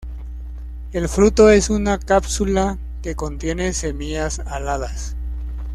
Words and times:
El 0.93 1.07
fruto 1.07 1.51
es 1.51 1.69
una 1.69 1.99
cápsula 1.99 2.79
que 3.03 3.13
contiene 3.13 3.71
semillas 3.71 4.39
aladas. 4.39 5.15